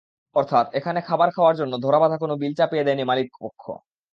অর্থাত্, 0.35 0.67
এখানে 0.73 0.99
খাবার 1.07 1.29
খাওয়ার 1.35 1.55
জন্য 1.55 1.73
ধরাবাধা 1.85 2.17
কোনো 2.17 2.33
বিল 2.41 2.53
চাপিয়ে 2.59 2.85
দেয়নি 2.87 3.03
মালিক 3.09 3.27
পক্ষ। 3.41 3.63